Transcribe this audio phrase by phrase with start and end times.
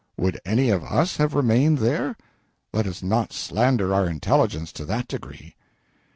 [0.17, 2.17] Would any of us have remained there?
[2.73, 5.53] Let us not slander our intelligence to that degree.